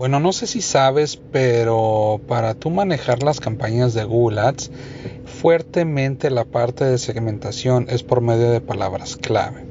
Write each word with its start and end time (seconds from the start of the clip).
Bueno, 0.00 0.20
no 0.20 0.32
sé 0.32 0.46
si 0.46 0.62
sabes, 0.62 1.16
pero 1.16 2.20
para 2.28 2.54
tú 2.54 2.70
manejar 2.70 3.24
las 3.24 3.40
campañas 3.40 3.94
de 3.94 4.04
Google 4.04 4.38
Ads, 4.42 4.70
fuertemente 5.24 6.30
la 6.30 6.44
parte 6.44 6.84
de 6.84 6.98
segmentación 6.98 7.86
es 7.88 8.04
por 8.04 8.20
medio 8.20 8.48
de 8.52 8.60
palabras 8.60 9.16
clave. 9.16 9.64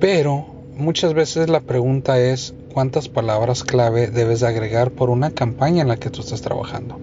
Pero 0.00 0.44
muchas 0.74 1.14
veces 1.14 1.48
la 1.48 1.60
pregunta 1.60 2.18
es 2.18 2.52
cuántas 2.74 3.08
palabras 3.08 3.62
clave 3.62 4.08
debes 4.08 4.42
agregar 4.42 4.90
por 4.90 5.08
una 5.08 5.30
campaña 5.30 5.82
en 5.82 5.88
la 5.88 5.98
que 5.98 6.10
tú 6.10 6.20
estás 6.20 6.42
trabajando. 6.42 6.98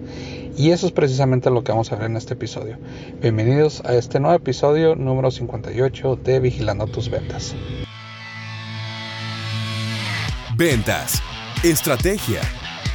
Y 0.58 0.72
eso 0.72 0.86
es 0.86 0.92
precisamente 0.92 1.48
lo 1.48 1.64
que 1.64 1.72
vamos 1.72 1.90
a 1.90 1.96
ver 1.96 2.10
en 2.10 2.18
este 2.18 2.34
episodio. 2.34 2.76
Bienvenidos 3.22 3.80
a 3.86 3.94
este 3.94 4.20
nuevo 4.20 4.36
episodio 4.36 4.94
número 4.94 5.30
58 5.30 6.16
de 6.16 6.40
Vigilando 6.40 6.86
tus 6.86 7.08
ventas. 7.08 7.54
Ventas 10.54 11.22
estrategia, 11.62 12.40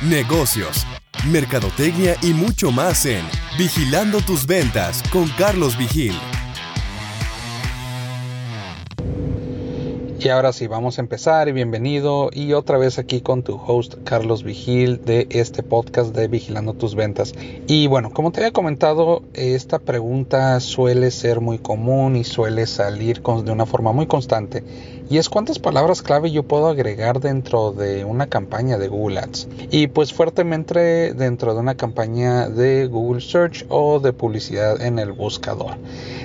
negocios, 0.02 0.86
mercadotecnia 1.28 2.16
y 2.22 2.34
mucho 2.34 2.72
más 2.72 3.06
en 3.06 3.26
Vigilando 3.58 4.22
tus 4.22 4.46
ventas 4.46 5.04
con 5.12 5.28
Carlos 5.30 5.78
Vigil. 5.78 6.14
Y 10.24 10.30
ahora 10.30 10.54
sí, 10.54 10.68
vamos 10.68 11.00
a 11.00 11.02
empezar 11.02 11.48
y 11.48 11.52
bienvenido 11.52 12.30
y 12.32 12.54
otra 12.54 12.78
vez 12.78 13.00
aquí 13.00 13.22
con 13.22 13.42
tu 13.42 13.56
host 13.56 13.96
Carlos 14.04 14.44
Vigil 14.44 15.04
de 15.04 15.26
este 15.32 15.64
podcast 15.64 16.16
de 16.16 16.28
Vigilando 16.28 16.76
tus 16.76 16.94
ventas. 16.94 17.34
Y 17.66 17.88
bueno, 17.88 18.12
como 18.12 18.32
te 18.32 18.42
había 18.42 18.54
comentado, 18.54 19.24
esta 19.34 19.80
pregunta 19.80 20.60
suele 20.60 21.10
ser 21.10 21.42
muy 21.42 21.58
común 21.58 22.16
y 22.16 22.24
suele 22.24 22.68
salir 22.68 23.24
de 23.24 23.52
una 23.52 23.66
forma 23.66 23.94
muy 23.94 24.06
constante 24.06 24.64
y 25.12 25.18
es 25.18 25.28
cuántas 25.28 25.60
palabras 25.60 26.02
clave 26.02 26.32
yo 26.32 26.44
puedo 26.44 26.70
agregar 26.70 27.20
dentro 27.20 27.74
de 27.74 28.06
una 28.06 28.28
campaña 28.28 28.78
de 28.78 28.88
Google 28.88 29.20
Ads. 29.20 29.50
Y 29.70 29.88
pues 29.88 30.14
fuertemente 30.14 31.14
dentro 31.14 31.54
de 31.54 31.60
una 31.60 31.76
campaña 31.76 32.48
de 32.48 32.88
Google 32.88 33.20
Search 33.20 33.66
o 33.68 34.00
de 34.00 34.14
publicidad 34.14 34.82
en 34.82 35.00
el 35.00 35.12
buscador. 35.12 35.76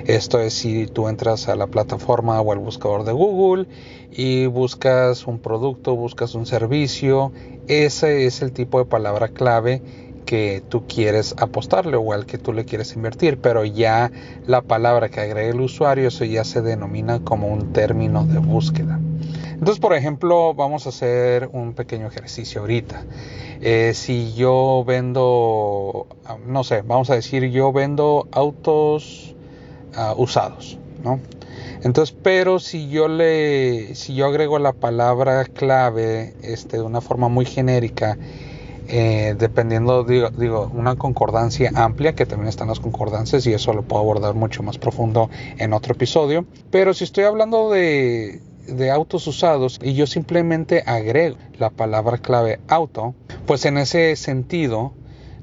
Esto 0.04 0.38
es 0.38 0.54
si 0.54 0.86
tú 0.86 1.08
entras 1.08 1.48
a 1.48 1.56
la 1.56 1.66
plataforma 1.66 2.40
o 2.40 2.52
al 2.52 2.60
buscador 2.60 3.02
de 3.02 3.10
Google 3.10 3.66
y 4.10 4.46
buscas 4.46 5.26
un 5.26 5.38
producto, 5.38 5.94
buscas 5.96 6.34
un 6.34 6.46
servicio, 6.46 7.32
ese 7.68 8.26
es 8.26 8.42
el 8.42 8.52
tipo 8.52 8.78
de 8.78 8.84
palabra 8.84 9.28
clave 9.28 9.82
que 10.26 10.62
tú 10.68 10.86
quieres 10.86 11.34
apostarle 11.38 11.96
o 11.96 12.12
al 12.12 12.26
que 12.26 12.36
tú 12.36 12.52
le 12.52 12.64
quieres 12.64 12.94
invertir, 12.96 13.38
pero 13.38 13.64
ya 13.64 14.10
la 14.46 14.60
palabra 14.60 15.08
que 15.08 15.20
agrega 15.20 15.48
el 15.48 15.60
usuario, 15.60 16.08
eso 16.08 16.24
ya 16.24 16.44
se 16.44 16.60
denomina 16.60 17.20
como 17.20 17.46
un 17.46 17.72
término 17.72 18.24
de 18.26 18.38
búsqueda. 18.38 19.00
Entonces, 19.52 19.78
por 19.80 19.94
ejemplo, 19.94 20.52
vamos 20.52 20.84
a 20.84 20.90
hacer 20.90 21.48
un 21.52 21.72
pequeño 21.72 22.08
ejercicio 22.08 22.60
ahorita. 22.60 23.04
Eh, 23.62 23.92
si 23.94 24.34
yo 24.34 24.84
vendo, 24.86 26.06
no 26.46 26.62
sé, 26.62 26.82
vamos 26.82 27.08
a 27.08 27.14
decir, 27.14 27.44
yo 27.50 27.72
vendo 27.72 28.28
autos 28.32 29.34
ah, 29.94 30.14
usados, 30.16 30.78
¿no? 31.02 31.20
Entonces, 31.86 32.16
pero 32.20 32.58
si 32.58 32.88
yo 32.88 33.06
le, 33.06 33.94
si 33.94 34.16
yo 34.16 34.26
agrego 34.26 34.58
la 34.58 34.72
palabra 34.72 35.44
clave, 35.44 36.34
este, 36.42 36.78
de 36.78 36.82
una 36.82 37.00
forma 37.00 37.28
muy 37.28 37.46
genérica 37.46 38.18
eh, 38.88 39.36
dependiendo, 39.38 40.02
digo, 40.02 40.68
una 40.74 40.96
concordancia 40.96 41.70
amplia, 41.76 42.16
que 42.16 42.26
también 42.26 42.48
están 42.48 42.66
las 42.66 42.80
concordancias 42.80 43.46
y 43.46 43.52
eso 43.52 43.72
lo 43.72 43.82
puedo 43.82 44.02
abordar 44.02 44.34
mucho 44.34 44.64
más 44.64 44.78
profundo 44.78 45.30
en 45.58 45.72
otro 45.72 45.94
episodio. 45.94 46.44
Pero 46.72 46.92
si 46.92 47.04
estoy 47.04 47.22
hablando 47.22 47.70
de, 47.70 48.40
de 48.66 48.90
autos 48.90 49.28
usados 49.28 49.78
y 49.80 49.94
yo 49.94 50.08
simplemente 50.08 50.82
agrego 50.86 51.36
la 51.56 51.70
palabra 51.70 52.18
clave 52.18 52.58
auto, 52.66 53.14
pues 53.46 53.64
en 53.64 53.78
ese 53.78 54.16
sentido 54.16 54.92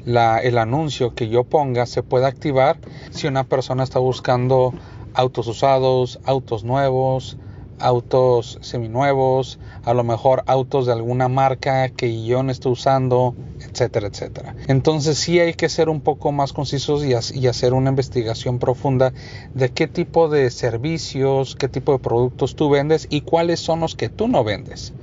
la, 0.03 0.39
el 0.39 0.57
anuncio 0.57 1.15
que 1.15 1.29
yo 1.29 1.45
ponga 1.45 1.85
se 1.85 2.03
puede 2.03 2.25
activar 2.25 2.79
si 3.11 3.27
una 3.27 3.45
persona 3.45 3.83
está 3.83 3.99
buscando 3.99 4.73
autos 5.13 5.47
usados, 5.47 6.19
autos 6.25 6.63
nuevos, 6.63 7.37
autos 7.79 8.59
seminuevos, 8.61 9.59
a 9.83 9.93
lo 9.93 10.03
mejor 10.03 10.43
autos 10.47 10.85
de 10.85 10.93
alguna 10.93 11.27
marca 11.27 11.89
que 11.89 12.23
yo 12.25 12.43
no 12.43 12.51
estoy 12.51 12.71
usando, 12.71 13.35
etcétera, 13.59 14.07
etcétera. 14.07 14.55
Entonces 14.67 15.17
sí 15.17 15.39
hay 15.39 15.53
que 15.53 15.69
ser 15.69 15.89
un 15.89 16.01
poco 16.01 16.31
más 16.31 16.53
concisos 16.53 17.03
y, 17.03 17.13
y, 17.37 17.47
hacer 17.47 17.73
una 17.73 17.89
investigación 17.89 18.59
profunda 18.59 19.13
de 19.53 19.69
qué 19.69 19.87
tipo 19.87 20.29
de 20.29 20.49
servicios, 20.49 21.55
qué 21.55 21.67
tipo 21.67 21.91
de 21.91 21.99
productos 21.99 22.55
tú 22.55 22.69
vendes 22.69 23.07
y 23.09 23.21
cuáles 23.21 23.59
son 23.59 23.81
los 23.81 23.95
que 23.95 24.09
tú 24.09 24.27
no 24.27 24.43
vendes. 24.43 24.93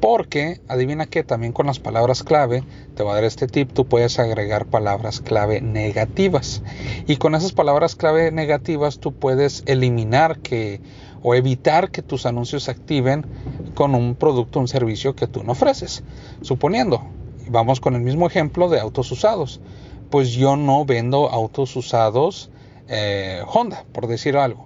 Porque, 0.00 0.60
adivina 0.68 1.06
que 1.06 1.24
también 1.24 1.52
con 1.52 1.66
las 1.66 1.78
palabras 1.78 2.22
clave, 2.22 2.64
te 2.94 3.02
voy 3.02 3.12
a 3.12 3.14
dar 3.16 3.24
este 3.24 3.46
tip, 3.46 3.72
tú 3.72 3.86
puedes 3.86 4.18
agregar 4.18 4.66
palabras 4.66 5.20
clave 5.20 5.60
negativas. 5.60 6.62
Y 7.06 7.16
con 7.16 7.34
esas 7.34 7.52
palabras 7.52 7.96
clave 7.96 8.30
negativas 8.30 8.98
tú 8.98 9.12
puedes 9.12 9.62
eliminar 9.66 10.38
que 10.38 10.80
o 11.22 11.34
evitar 11.34 11.90
que 11.90 12.02
tus 12.02 12.26
anuncios 12.26 12.64
se 12.64 12.70
activen 12.70 13.26
con 13.74 13.94
un 13.94 14.14
producto 14.14 14.58
o 14.58 14.62
un 14.62 14.68
servicio 14.68 15.16
que 15.16 15.26
tú 15.26 15.42
no 15.42 15.52
ofreces. 15.52 16.04
Suponiendo, 16.42 17.02
vamos 17.48 17.80
con 17.80 17.94
el 17.94 18.02
mismo 18.02 18.26
ejemplo 18.26 18.68
de 18.68 18.80
autos 18.80 19.10
usados. 19.10 19.60
Pues 20.10 20.30
yo 20.32 20.56
no 20.56 20.84
vendo 20.84 21.28
autos 21.28 21.74
usados 21.74 22.50
eh, 22.88 23.42
Honda, 23.46 23.84
por 23.92 24.06
decir 24.06 24.36
algo. 24.36 24.65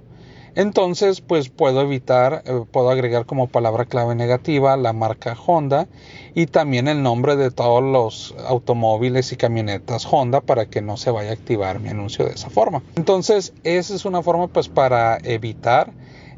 Entonces, 0.55 1.21
pues 1.21 1.49
puedo 1.49 1.81
evitar, 1.83 2.43
eh, 2.47 2.65
puedo 2.71 2.91
agregar 2.91 3.27
como 3.27 3.47
palabra 3.47 3.85
clave 3.85 4.15
negativa 4.15 4.77
la 4.77 4.93
marca 4.93 5.37
Honda 5.47 5.89
y 6.35 6.47
también 6.47 6.89
el 6.89 7.03
nombre 7.03 7.37
de 7.37 7.51
todos 7.51 7.83
los 7.83 8.35
automóviles 8.47 9.33
y 9.33 9.37
camionetas 9.37 10.07
Honda 10.11 10.41
para 10.41 10.67
que 10.67 10.83
no 10.83 10.97
se 10.97 11.11
vaya 11.11 11.31
a 11.31 11.35
activar 11.35 11.81
mi 11.81 11.89
anuncio 11.89 12.25
de 12.27 12.33
esa 12.33 12.51
forma. 12.51 12.83
Entonces, 12.97 13.53
esa 13.65 13.95
es 13.95 14.05
una 14.05 14.23
forma 14.23 14.49
pues 14.49 14.69
para 14.69 15.19
evitar 15.23 15.93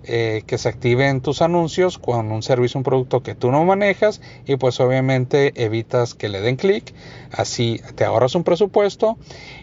eh, 0.04 0.42
que 0.46 0.58
se 0.58 0.68
activen 0.68 1.20
tus 1.20 1.42
anuncios 1.42 1.98
con 1.98 2.32
un 2.32 2.42
servicio, 2.42 2.78
un 2.78 2.84
producto 2.84 3.22
que 3.22 3.34
tú 3.34 3.50
no 3.50 3.64
manejas 3.64 4.20
y 4.46 4.56
pues 4.56 4.80
obviamente 4.80 5.52
evitas 5.62 6.14
que 6.14 6.28
le 6.28 6.40
den 6.40 6.56
clic, 6.56 6.94
así 7.30 7.80
te 7.94 8.04
ahorras 8.04 8.34
un 8.34 8.44
presupuesto 8.44 9.16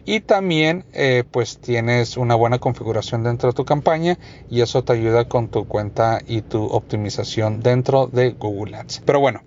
y 0.05 0.21
también 0.21 0.85
eh, 0.93 1.23
pues 1.29 1.59
tienes 1.59 2.17
una 2.17 2.35
buena 2.35 2.59
configuración 2.59 3.23
dentro 3.23 3.49
de 3.49 3.55
tu 3.55 3.65
campaña 3.65 4.17
y 4.49 4.61
eso 4.61 4.83
te 4.83 4.93
ayuda 4.93 5.27
con 5.27 5.49
tu 5.49 5.67
cuenta 5.67 6.19
y 6.25 6.41
tu 6.41 6.65
optimización 6.65 7.61
dentro 7.61 8.07
de 8.07 8.31
Google 8.31 8.77
Ads. 8.77 9.01
Pero 9.05 9.19
bueno, 9.19 9.43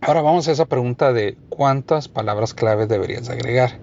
ahora 0.00 0.22
vamos 0.22 0.48
a 0.48 0.52
esa 0.52 0.66
pregunta 0.66 1.12
de 1.12 1.36
cuántas 1.48 2.08
palabras 2.08 2.54
clave 2.54 2.86
deberías 2.86 3.28
agregar. 3.28 3.80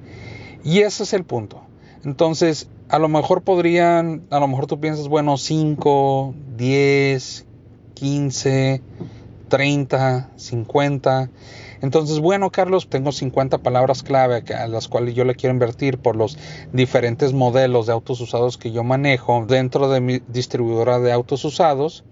Y 0.64 0.80
ese 0.80 1.04
es 1.04 1.14
el 1.14 1.24
punto. 1.24 1.62
Entonces, 2.04 2.70
a 2.90 2.98
lo 2.98 3.08
mejor 3.08 3.44
podrían, 3.44 4.24
a 4.32 4.40
lo 4.40 4.48
mejor 4.48 4.66
tú 4.66 4.80
piensas, 4.80 5.08
bueno, 5.08 5.38
5, 5.38 6.34
10, 6.58 7.46
15, 7.94 8.82
30, 9.48 10.30
50. 10.36 11.30
Entonces, 11.82 12.20
bueno, 12.20 12.50
Carlos, 12.50 12.90
tengo 12.90 13.12
50 13.12 13.60
palabras 13.60 14.02
clave 14.02 14.44
a 14.54 14.68
las 14.68 14.88
cuales 14.88 15.14
yo 15.14 15.24
le 15.24 15.36
quiero 15.36 15.54
invertir 15.54 16.00
por 16.00 16.16
los 16.16 16.38
diferentes 16.74 17.32
modelos 17.32 17.86
de 17.86 17.94
autos 17.94 18.22
usados 18.22 18.58
que 18.58 18.72
yo 18.72 18.84
manejo 18.84 19.46
dentro 19.48 19.90
de 19.90 20.02
mi 20.02 20.20
distribuidora 20.28 21.00
de 21.00 21.12
autos 21.12 21.46
usados. 21.46 22.04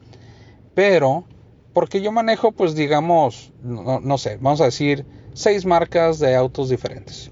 Pero, 0.76 1.26
porque 1.74 2.02
yo 2.02 2.12
manejo, 2.12 2.52
pues 2.52 2.76
digamos, 2.76 3.52
no, 3.64 4.00
no 4.00 4.18
sé, 4.20 4.38
vamos 4.40 4.62
a 4.62 4.66
decir, 4.66 5.06
seis 5.34 5.66
marcas 5.66 6.20
de 6.20 6.36
autos 6.36 6.70
diferentes. 6.70 7.32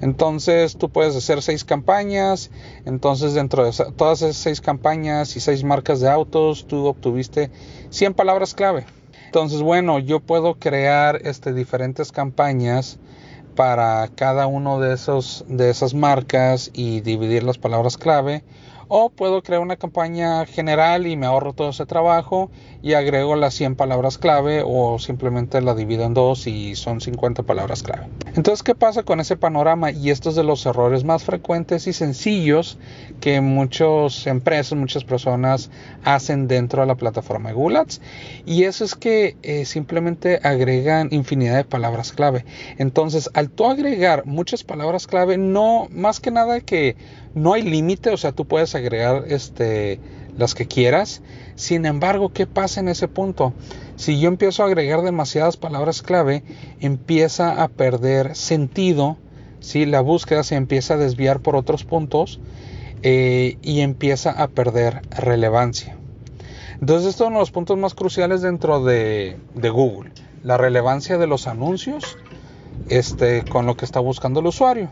Entonces 0.00 0.76
tú 0.76 0.90
puedes 0.90 1.14
hacer 1.16 1.42
seis 1.42 1.64
campañas, 1.64 2.50
entonces 2.84 3.34
dentro 3.34 3.64
de 3.64 3.72
todas 3.96 4.22
esas 4.22 4.36
seis 4.36 4.60
campañas 4.60 5.36
y 5.36 5.40
seis 5.40 5.64
marcas 5.64 6.00
de 6.00 6.08
autos 6.08 6.66
tú 6.66 6.86
obtuviste 6.86 7.50
100 7.90 8.14
palabras 8.14 8.54
clave. 8.54 8.84
Entonces 9.26 9.62
bueno, 9.62 9.98
yo 9.98 10.20
puedo 10.20 10.54
crear 10.54 11.20
este, 11.24 11.52
diferentes 11.52 12.12
campañas 12.12 12.98
para 13.54 14.08
cada 14.14 14.46
uno 14.46 14.80
de, 14.80 14.94
esos, 14.94 15.44
de 15.48 15.70
esas 15.70 15.94
marcas 15.94 16.70
y 16.74 17.00
dividir 17.00 17.42
las 17.42 17.58
palabras 17.58 17.96
clave 17.96 18.44
o 18.88 19.10
puedo 19.10 19.42
crear 19.42 19.60
una 19.60 19.76
campaña 19.76 20.44
general 20.46 21.06
y 21.06 21.16
me 21.16 21.26
ahorro 21.26 21.52
todo 21.52 21.70
ese 21.70 21.86
trabajo 21.86 22.50
y 22.82 22.94
agrego 22.94 23.34
las 23.36 23.54
100 23.54 23.76
palabras 23.76 24.18
clave 24.18 24.62
o 24.64 24.98
simplemente 24.98 25.60
la 25.60 25.74
divido 25.74 26.04
en 26.04 26.14
dos 26.14 26.46
y 26.46 26.76
son 26.76 27.00
50 27.00 27.42
palabras 27.42 27.82
clave. 27.82 28.06
Entonces, 28.34 28.62
¿qué 28.62 28.74
pasa 28.74 29.02
con 29.02 29.18
ese 29.20 29.36
panorama? 29.36 29.90
Y 29.90 30.10
estos 30.10 30.36
de 30.36 30.44
los 30.44 30.64
errores 30.66 31.04
más 31.04 31.24
frecuentes 31.24 31.86
y 31.86 31.92
sencillos 31.92 32.78
que 33.20 33.40
muchas 33.40 34.26
empresas, 34.26 34.78
muchas 34.78 35.04
personas 35.04 35.70
hacen 36.04 36.46
dentro 36.46 36.82
de 36.82 36.86
la 36.86 36.94
plataforma 36.94 37.48
de 37.48 37.54
Google 37.54 37.78
Ads. 37.78 38.00
Y 38.44 38.64
eso 38.64 38.84
es 38.84 38.94
que 38.94 39.36
eh, 39.42 39.64
simplemente 39.64 40.38
agregan 40.42 41.08
infinidad 41.10 41.56
de 41.56 41.64
palabras 41.64 42.12
clave. 42.12 42.44
Entonces, 42.78 43.30
al 43.34 43.50
tú 43.50 43.66
agregar 43.66 44.26
muchas 44.26 44.62
palabras 44.62 45.06
clave, 45.06 45.38
no, 45.38 45.88
más 45.90 46.20
que 46.20 46.30
nada 46.30 46.60
que 46.60 46.96
no 47.34 47.52
hay 47.52 47.62
límite, 47.62 48.10
o 48.10 48.16
sea, 48.16 48.32
tú 48.32 48.46
puedes 48.46 48.74
agregar 48.78 49.24
este 49.28 50.00
las 50.36 50.54
que 50.54 50.66
quieras. 50.66 51.22
Sin 51.54 51.86
embargo, 51.86 52.30
¿qué 52.32 52.46
pasa 52.46 52.80
en 52.80 52.88
ese 52.88 53.08
punto? 53.08 53.54
Si 53.96 54.20
yo 54.20 54.28
empiezo 54.28 54.62
a 54.62 54.66
agregar 54.66 55.02
demasiadas 55.02 55.56
palabras 55.56 56.02
clave, 56.02 56.42
empieza 56.80 57.62
a 57.62 57.68
perder 57.68 58.36
sentido, 58.36 59.16
si 59.60 59.86
la 59.86 60.00
búsqueda 60.00 60.44
se 60.44 60.56
empieza 60.56 60.94
a 60.94 60.98
desviar 60.98 61.40
por 61.40 61.56
otros 61.56 61.84
puntos 61.84 62.40
eh, 63.02 63.56
y 63.62 63.80
empieza 63.80 64.30
a 64.30 64.48
perder 64.48 65.02
relevancia. 65.10 65.96
Entonces, 66.80 67.08
esto 67.08 67.24
es 67.24 67.28
uno 67.28 67.38
de 67.38 67.42
los 67.42 67.50
puntos 67.50 67.78
más 67.78 67.94
cruciales 67.94 68.42
dentro 68.42 68.84
de, 68.84 69.38
de 69.54 69.70
Google, 69.70 70.10
la 70.42 70.58
relevancia 70.58 71.16
de 71.16 71.26
los 71.26 71.46
anuncios 71.46 72.18
este, 72.88 73.44
con 73.44 73.64
lo 73.64 73.76
que 73.76 73.86
está 73.86 74.00
buscando 74.00 74.40
el 74.40 74.46
usuario. 74.46 74.90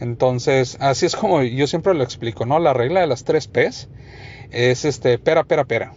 Entonces, 0.00 0.76
así 0.80 1.06
es 1.06 1.16
como 1.16 1.42
yo 1.42 1.66
siempre 1.66 1.94
lo 1.94 2.02
explico, 2.02 2.46
¿no? 2.46 2.58
La 2.58 2.72
regla 2.72 3.00
de 3.00 3.06
las 3.06 3.24
tres 3.24 3.46
P's 3.46 3.88
es 4.50 4.84
este, 4.84 5.18
pera, 5.18 5.44
pera, 5.44 5.64
pera. 5.64 5.94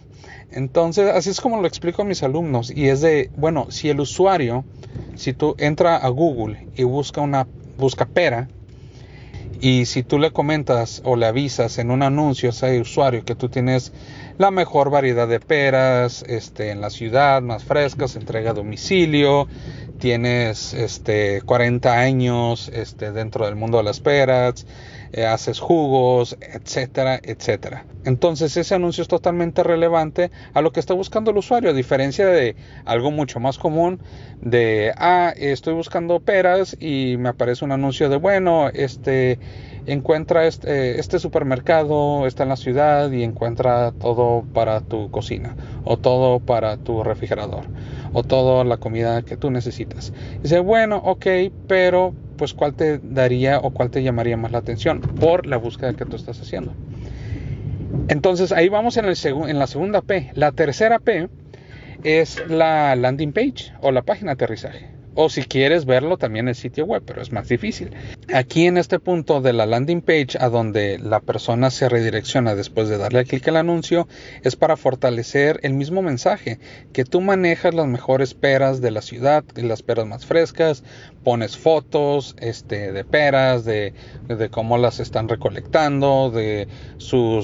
Entonces, 0.50 1.10
así 1.10 1.30
es 1.30 1.40
como 1.40 1.60
lo 1.60 1.68
explico 1.68 2.02
a 2.02 2.04
mis 2.04 2.22
alumnos. 2.22 2.70
Y 2.70 2.88
es 2.88 3.00
de, 3.00 3.30
bueno, 3.36 3.70
si 3.70 3.90
el 3.90 4.00
usuario, 4.00 4.64
si 5.14 5.32
tú 5.32 5.54
entra 5.58 5.96
a 5.96 6.08
Google 6.08 6.68
y 6.74 6.84
busca 6.84 7.20
una, 7.20 7.46
busca 7.76 8.06
pera, 8.06 8.48
y 9.60 9.86
si 9.86 10.04
tú 10.04 10.18
le 10.18 10.30
comentas 10.30 11.02
o 11.04 11.16
le 11.16 11.26
avisas 11.26 11.78
en 11.78 11.90
un 11.90 12.02
anuncio 12.02 12.48
a 12.48 12.52
ese 12.52 12.80
usuario 12.80 13.24
que 13.24 13.34
tú 13.34 13.48
tienes 13.48 13.92
la 14.38 14.52
mejor 14.52 14.88
variedad 14.88 15.26
de 15.26 15.40
peras 15.40 16.22
este, 16.28 16.70
en 16.70 16.80
la 16.80 16.90
ciudad, 16.90 17.42
más 17.42 17.64
frescas, 17.64 18.14
entrega 18.14 18.52
a 18.52 18.54
domicilio, 18.54 19.48
tienes 19.98 20.74
este, 20.74 21.42
40 21.42 21.92
años 21.92 22.70
este, 22.72 23.12
dentro 23.12 23.44
del 23.46 23.56
mundo 23.56 23.78
de 23.78 23.84
las 23.84 24.00
peras, 24.00 24.66
eh, 25.12 25.26
haces 25.26 25.58
jugos, 25.58 26.36
etcétera, 26.40 27.18
etcétera. 27.22 27.84
Entonces 28.04 28.56
ese 28.56 28.74
anuncio 28.74 29.02
es 29.02 29.08
totalmente 29.08 29.62
relevante 29.62 30.30
a 30.54 30.62
lo 30.62 30.72
que 30.72 30.80
está 30.80 30.94
buscando 30.94 31.30
el 31.30 31.38
usuario, 31.38 31.70
a 31.70 31.72
diferencia 31.72 32.26
de 32.26 32.56
algo 32.84 33.10
mucho 33.10 33.40
más 33.40 33.58
común 33.58 34.00
de, 34.40 34.92
ah, 34.96 35.32
estoy 35.36 35.74
buscando 35.74 36.20
peras 36.20 36.76
y 36.78 37.16
me 37.18 37.30
aparece 37.30 37.64
un 37.64 37.72
anuncio 37.72 38.08
de, 38.08 38.16
bueno, 38.16 38.68
este 38.68 39.38
encuentra 39.86 40.46
este, 40.46 41.00
este, 41.00 41.18
supermercado, 41.18 42.26
está 42.26 42.42
en 42.42 42.50
la 42.50 42.56
ciudad 42.56 43.10
y 43.10 43.22
encuentra 43.22 43.92
todo 43.92 44.44
para 44.52 44.82
tu 44.82 45.10
cocina 45.10 45.56
o 45.84 45.96
todo 45.96 46.40
para 46.40 46.76
tu 46.76 47.02
refrigerador 47.02 47.64
o 48.18 48.22
toda 48.24 48.64
la 48.64 48.78
comida 48.78 49.22
que 49.22 49.36
tú 49.36 49.50
necesitas. 49.50 50.12
Dice, 50.42 50.58
bueno, 50.58 50.96
ok, 51.04 51.26
pero 51.66 52.14
pues 52.36 52.52
cuál 52.54 52.74
te 52.74 52.98
daría 52.98 53.58
o 53.58 53.70
cuál 53.70 53.90
te 53.90 54.02
llamaría 54.02 54.36
más 54.36 54.52
la 54.52 54.58
atención 54.58 55.00
por 55.00 55.46
la 55.46 55.56
búsqueda 55.56 55.94
que 55.94 56.04
tú 56.04 56.16
estás 56.16 56.40
haciendo. 56.40 56.72
Entonces 58.08 58.52
ahí 58.52 58.68
vamos 58.68 58.96
en, 58.96 59.04
el 59.04 59.16
en 59.24 59.58
la 59.58 59.66
segunda 59.66 60.02
P. 60.02 60.30
La 60.34 60.52
tercera 60.52 60.98
P 60.98 61.28
es 62.04 62.42
la 62.48 62.96
landing 62.96 63.32
page 63.32 63.72
o 63.80 63.92
la 63.92 64.02
página 64.02 64.30
de 64.30 64.44
aterrizaje 64.44 64.97
o 65.14 65.28
si 65.28 65.42
quieres 65.42 65.84
verlo 65.84 66.16
también 66.16 66.46
en 66.46 66.50
el 66.50 66.54
sitio 66.54 66.84
web, 66.84 67.02
pero 67.04 67.22
es 67.22 67.32
más 67.32 67.48
difícil. 67.48 67.90
Aquí 68.32 68.66
en 68.66 68.76
este 68.78 68.98
punto 68.98 69.40
de 69.40 69.52
la 69.52 69.66
landing 69.66 70.00
page 70.00 70.38
a 70.38 70.48
donde 70.48 70.98
la 70.98 71.20
persona 71.20 71.70
se 71.70 71.88
redirecciona 71.88 72.54
después 72.54 72.88
de 72.88 72.98
darle 72.98 73.24
clic 73.24 73.46
al 73.48 73.56
anuncio 73.56 74.08
es 74.42 74.56
para 74.56 74.76
fortalecer 74.76 75.60
el 75.62 75.74
mismo 75.74 76.02
mensaje, 76.02 76.58
que 76.92 77.04
tú 77.04 77.20
manejas 77.20 77.74
las 77.74 77.86
mejores 77.86 78.34
peras 78.34 78.80
de 78.80 78.90
la 78.90 79.02
ciudad, 79.02 79.44
las 79.56 79.82
peras 79.82 80.06
más 80.06 80.26
frescas, 80.26 80.84
pones 81.24 81.56
fotos 81.56 82.36
este, 82.40 82.92
de 82.92 83.04
peras, 83.04 83.64
de, 83.64 83.92
cómo 84.50 84.78
las 84.78 85.00
están 85.00 85.28
recolectando, 85.28 86.30
de 86.30 86.68
su 86.96 87.42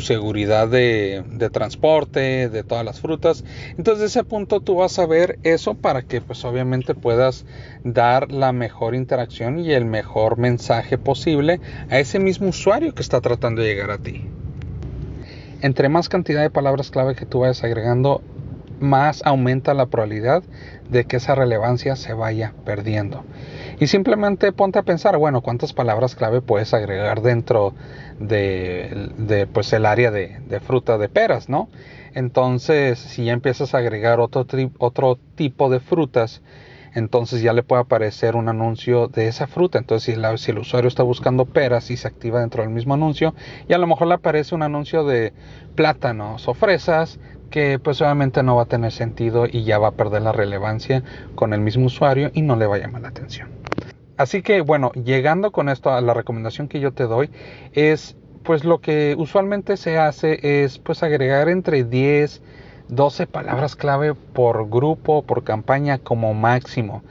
seguridad 0.00 0.68
de, 0.68 1.24
de 1.28 1.50
transporte, 1.50 2.48
de 2.48 2.64
todas 2.64 2.84
las 2.84 3.00
frutas. 3.00 3.44
Entonces 3.78 4.00
de 4.00 4.06
ese 4.06 4.24
punto 4.24 4.60
tú 4.60 4.76
vas 4.76 4.98
a 4.98 5.06
ver 5.06 5.38
eso 5.42 5.74
para 5.74 6.02
que 6.02 6.20
pues 6.20 6.44
obviamente 6.44 6.94
puedas 7.02 7.44
dar 7.84 8.32
la 8.32 8.52
mejor 8.52 8.94
interacción 8.94 9.58
y 9.58 9.72
el 9.72 9.84
mejor 9.84 10.38
mensaje 10.38 10.96
posible 10.96 11.60
a 11.90 11.98
ese 11.98 12.18
mismo 12.18 12.48
usuario 12.48 12.94
que 12.94 13.02
está 13.02 13.20
tratando 13.20 13.60
de 13.60 13.68
llegar 13.68 13.90
a 13.90 13.98
ti. 13.98 14.24
Entre 15.60 15.90
más 15.90 16.08
cantidad 16.08 16.40
de 16.40 16.48
palabras 16.48 16.90
clave 16.90 17.14
que 17.14 17.26
tú 17.26 17.40
vayas 17.40 17.62
agregando, 17.62 18.22
más 18.80 19.22
aumenta 19.24 19.74
la 19.74 19.86
probabilidad 19.86 20.42
de 20.90 21.04
que 21.04 21.16
esa 21.16 21.34
relevancia 21.34 21.96
se 21.96 22.12
vaya 22.12 22.52
perdiendo. 22.64 23.24
Y 23.78 23.86
simplemente 23.86 24.52
ponte 24.52 24.78
a 24.78 24.82
pensar, 24.82 25.16
bueno, 25.16 25.40
cuántas 25.40 25.72
palabras 25.72 26.14
clave 26.14 26.40
puedes 26.40 26.74
agregar 26.74 27.22
dentro 27.22 27.74
de, 28.18 29.48
pues 29.52 29.72
el 29.72 29.86
área 29.86 30.10
de, 30.10 30.40
de, 30.48 30.60
fruta 30.60 30.98
de 30.98 31.08
peras, 31.08 31.48
¿no? 31.48 31.68
Entonces, 32.14 32.98
si 32.98 33.24
ya 33.24 33.32
empiezas 33.32 33.74
a 33.74 33.78
agregar 33.78 34.20
otro, 34.20 34.46
otro 34.78 35.18
tipo 35.34 35.70
de 35.70 35.80
frutas, 35.80 36.42
entonces 36.94 37.42
ya 37.42 37.52
le 37.52 37.62
puede 37.62 37.82
aparecer 37.82 38.36
un 38.36 38.48
anuncio 38.48 39.08
de 39.08 39.28
esa 39.28 39.46
fruta. 39.46 39.78
Entonces 39.78 40.14
si, 40.36 40.50
el 40.50 40.58
usuario 40.58 40.88
está 40.88 41.02
buscando 41.02 41.46
peras 41.46 41.90
y 41.90 41.96
se 41.96 42.08
activa 42.08 42.40
dentro 42.40 42.62
del 42.62 42.72
mismo 42.72 42.94
anuncio, 42.94 43.34
y 43.68 43.72
a 43.72 43.78
lo 43.78 43.86
mejor 43.86 44.08
le 44.08 44.14
aparece 44.14 44.54
un 44.54 44.62
anuncio 44.62 45.04
de 45.04 45.32
plátanos 45.74 46.48
o 46.48 46.54
fresas 46.54 47.18
que 47.50 47.78
pues 47.78 48.00
obviamente 48.00 48.42
no 48.42 48.56
va 48.56 48.62
a 48.62 48.66
tener 48.66 48.92
sentido 48.92 49.46
y 49.46 49.64
ya 49.64 49.78
va 49.78 49.88
a 49.88 49.92
perder 49.92 50.22
la 50.22 50.32
relevancia 50.32 51.02
con 51.34 51.52
el 51.52 51.60
mismo 51.60 51.86
usuario 51.86 52.30
y 52.32 52.42
no 52.42 52.56
le 52.56 52.66
va 52.66 52.76
a 52.76 52.78
llamar 52.78 53.02
la 53.02 53.08
atención. 53.08 53.50
Así 54.16 54.42
que 54.42 54.60
bueno, 54.60 54.90
llegando 54.92 55.52
con 55.52 55.68
esto 55.68 55.90
a 55.90 56.00
la 56.00 56.14
recomendación 56.14 56.68
que 56.68 56.80
yo 56.80 56.92
te 56.92 57.04
doy 57.04 57.30
es 57.72 58.16
pues 58.42 58.64
lo 58.64 58.80
que 58.80 59.14
usualmente 59.18 59.76
se 59.76 59.98
hace 59.98 60.64
es 60.64 60.78
pues 60.78 61.02
agregar 61.02 61.48
entre 61.48 61.84
10 61.84 62.42
12 62.88 63.26
palabras 63.26 63.76
clave 63.76 64.14
por 64.14 64.68
grupo, 64.68 65.22
por 65.22 65.44
campaña 65.44 65.98
como 65.98 66.34
máximo. 66.34 67.02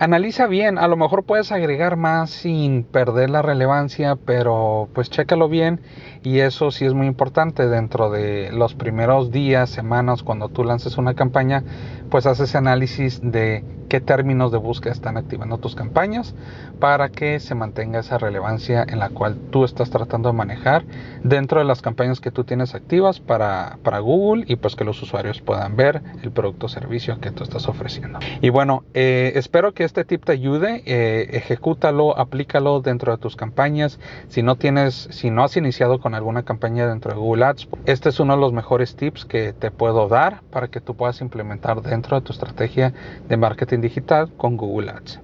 Analiza 0.00 0.46
bien, 0.46 0.78
a 0.78 0.86
lo 0.86 0.96
mejor 0.96 1.24
puedes 1.24 1.50
agregar 1.50 1.96
más 1.96 2.30
sin 2.30 2.84
perder 2.84 3.30
la 3.30 3.42
relevancia, 3.42 4.14
pero 4.14 4.88
pues 4.94 5.10
chécalo 5.10 5.48
bien 5.48 5.80
y 6.28 6.40
eso 6.40 6.70
sí 6.70 6.84
es 6.84 6.92
muy 6.92 7.06
importante 7.06 7.68
dentro 7.68 8.10
de 8.10 8.50
los 8.52 8.74
primeros 8.74 9.30
días, 9.30 9.70
semanas, 9.70 10.22
cuando 10.22 10.50
tú 10.50 10.62
lances 10.62 10.98
una 10.98 11.14
campaña, 11.14 11.64
pues 12.10 12.26
haces 12.26 12.54
análisis 12.54 13.20
de 13.22 13.64
qué 13.88 14.00
términos 14.00 14.52
de 14.52 14.58
búsqueda 14.58 14.92
están 14.92 15.16
activando 15.16 15.58
tus 15.58 15.74
campañas 15.74 16.34
para 16.78 17.08
que 17.08 17.40
se 17.40 17.54
mantenga 17.54 18.00
esa 18.00 18.18
relevancia 18.18 18.84
en 18.86 18.98
la 18.98 19.08
cual 19.08 19.36
tú 19.50 19.64
estás 19.64 19.90
tratando 19.90 20.28
de 20.28 20.34
manejar 20.34 20.84
dentro 21.24 21.58
de 21.58 21.64
las 21.64 21.80
campañas 21.80 22.20
que 22.20 22.30
tú 22.30 22.44
tienes 22.44 22.74
activas 22.74 23.20
para, 23.20 23.78
para 23.82 23.98
Google 24.00 24.44
y 24.46 24.56
pues 24.56 24.76
que 24.76 24.84
los 24.84 25.02
usuarios 25.02 25.40
puedan 25.40 25.76
ver 25.76 26.02
el 26.22 26.30
producto 26.30 26.66
o 26.66 26.68
servicio 26.68 27.18
que 27.20 27.30
tú 27.30 27.42
estás 27.42 27.66
ofreciendo. 27.68 28.18
Y 28.40 28.50
bueno, 28.50 28.84
eh, 28.94 29.32
espero 29.36 29.72
que 29.72 29.84
este 29.84 30.04
tip 30.04 30.24
te 30.24 30.32
ayude, 30.32 30.82
eh, 30.84 31.30
ejecútalo, 31.32 32.18
aplícalo 32.18 32.80
dentro 32.80 33.12
de 33.12 33.18
tus 33.18 33.36
campañas. 33.36 33.98
Si 34.28 34.42
no 34.42 34.56
tienes, 34.56 35.08
si 35.10 35.30
no 35.30 35.44
has 35.44 35.56
iniciado 35.56 36.00
con 36.00 36.14
alguna 36.18 36.42
campaña 36.42 36.86
dentro 36.86 37.12
de 37.12 37.18
Google 37.18 37.46
Ads, 37.46 37.68
este 37.86 38.10
es 38.10 38.20
uno 38.20 38.34
de 38.34 38.40
los 38.40 38.52
mejores 38.52 38.94
tips 38.96 39.24
que 39.24 39.52
te 39.52 39.70
puedo 39.70 40.08
dar 40.08 40.42
para 40.50 40.68
que 40.68 40.80
tú 40.80 40.94
puedas 40.94 41.20
implementar 41.20 41.80
dentro 41.82 42.18
de 42.18 42.26
tu 42.26 42.32
estrategia 42.32 42.92
de 43.28 43.36
marketing 43.36 43.80
digital 43.80 44.30
con 44.36 44.56
Google 44.56 44.90
Ads. 44.90 45.20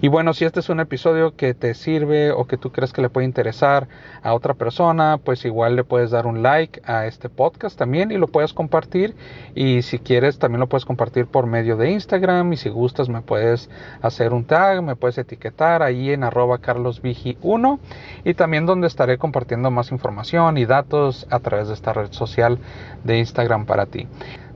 Y 0.00 0.08
bueno, 0.08 0.32
si 0.34 0.44
este 0.44 0.60
es 0.60 0.68
un 0.68 0.80
episodio 0.80 1.34
que 1.34 1.54
te 1.54 1.74
sirve 1.74 2.30
o 2.30 2.46
que 2.46 2.56
tú 2.56 2.70
crees 2.70 2.92
que 2.92 3.02
le 3.02 3.10
puede 3.10 3.26
interesar 3.26 3.88
a 4.22 4.34
otra 4.34 4.54
persona, 4.54 5.18
pues 5.22 5.44
igual 5.44 5.76
le 5.76 5.84
puedes 5.84 6.10
dar 6.10 6.26
un 6.26 6.42
like 6.42 6.80
a 6.84 7.06
este 7.06 7.28
podcast 7.28 7.78
también 7.78 8.10
y 8.10 8.18
lo 8.18 8.28
puedes 8.28 8.52
compartir. 8.52 9.16
Y 9.54 9.82
si 9.82 9.98
quieres, 9.98 10.38
también 10.38 10.60
lo 10.60 10.68
puedes 10.68 10.84
compartir 10.84 11.26
por 11.26 11.46
medio 11.46 11.76
de 11.76 11.90
Instagram. 11.90 12.52
Y 12.52 12.56
si 12.56 12.68
gustas, 12.68 13.08
me 13.08 13.22
puedes 13.22 13.70
hacer 14.02 14.32
un 14.32 14.44
tag, 14.44 14.82
me 14.82 14.96
puedes 14.96 15.18
etiquetar 15.18 15.82
ahí 15.82 16.10
en 16.10 16.24
arroba 16.24 16.58
carlosvigi1 16.58 17.78
y 18.24 18.34
también 18.34 18.66
donde 18.66 18.86
estaré 18.86 19.18
compartiendo 19.18 19.70
más 19.70 19.90
información 19.90 20.58
y 20.58 20.66
datos 20.66 21.26
a 21.30 21.40
través 21.40 21.68
de 21.68 21.74
esta 21.74 21.92
red 21.92 22.12
social 22.12 22.58
de 23.04 23.18
Instagram 23.18 23.66
para 23.66 23.86
ti. 23.86 24.06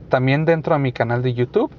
También 0.09 0.45
dentro 0.45 0.75
de 0.75 0.79
mi 0.79 0.91
canal 0.91 1.23
de 1.23 1.33
YouTube 1.33 1.71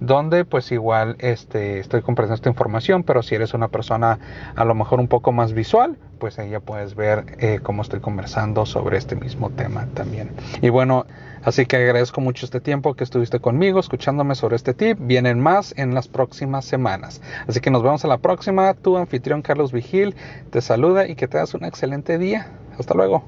donde 0.00 0.44
pues 0.44 0.72
igual 0.72 1.16
este, 1.18 1.78
estoy 1.78 2.02
compartiendo 2.02 2.34
esta 2.34 2.48
información, 2.48 3.04
pero 3.04 3.22
si 3.22 3.34
eres 3.34 3.54
una 3.54 3.68
persona 3.68 4.18
a 4.56 4.64
lo 4.64 4.74
mejor 4.74 5.00
un 5.00 5.08
poco 5.08 5.32
más 5.32 5.52
visual, 5.52 5.96
pues 6.18 6.38
ahí 6.38 6.50
ya 6.50 6.60
puedes 6.60 6.94
ver 6.94 7.36
eh, 7.38 7.60
cómo 7.62 7.82
estoy 7.82 8.00
conversando 8.00 8.66
sobre 8.66 8.98
este 8.98 9.16
mismo 9.16 9.50
tema 9.50 9.86
también. 9.94 10.30
Y 10.62 10.68
bueno, 10.68 11.06
así 11.44 11.66
que 11.66 11.76
agradezco 11.76 12.20
mucho 12.20 12.44
este 12.44 12.60
tiempo 12.60 12.94
que 12.94 13.04
estuviste 13.04 13.40
conmigo 13.40 13.80
escuchándome 13.80 14.34
sobre 14.34 14.56
este 14.56 14.74
tip. 14.74 14.98
Vienen 15.00 15.40
más 15.40 15.74
en 15.76 15.94
las 15.94 16.08
próximas 16.08 16.64
semanas. 16.64 17.20
Así 17.46 17.60
que 17.60 17.70
nos 17.70 17.82
vemos 17.82 18.04
a 18.04 18.08
la 18.08 18.18
próxima. 18.18 18.74
Tu 18.74 18.96
anfitrión 18.96 19.42
Carlos 19.42 19.72
Vigil 19.72 20.14
te 20.50 20.60
saluda 20.60 21.08
y 21.08 21.14
que 21.14 21.28
te 21.28 21.38
das 21.38 21.54
un 21.54 21.64
excelente 21.64 22.18
día. 22.18 22.48
Hasta 22.78 22.94
luego. 22.94 23.24